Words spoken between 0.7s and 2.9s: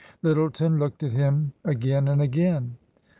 looked at him again and again.